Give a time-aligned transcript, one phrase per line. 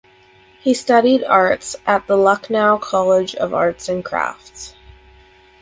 [0.63, 4.75] He studied arts at the Lucknow College of Arts and Crafts.